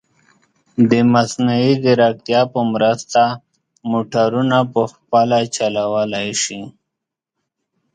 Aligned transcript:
د 0.89 0.91
مصنوعي 1.13 1.73
ځیرکتیا 1.83 2.41
په 2.53 2.59
مرسته، 2.73 3.21
موټرونه 3.91 4.57
په 4.73 4.81
خپله 4.93 5.39
چلولی 5.55 6.29
شي. 6.43 6.61